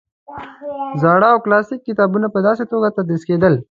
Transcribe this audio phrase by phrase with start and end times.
[1.01, 3.53] زاړه او کلاسیک کتابونه په داسې توګه تدریس کېدل.